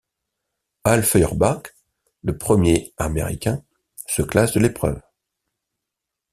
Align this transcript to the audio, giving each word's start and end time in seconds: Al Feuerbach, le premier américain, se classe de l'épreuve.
Al 0.83 1.03
Feuerbach, 1.03 1.61
le 2.23 2.35
premier 2.35 2.91
américain, 2.97 3.63
se 4.07 4.23
classe 4.23 4.51
de 4.51 4.59
l'épreuve. 4.59 4.99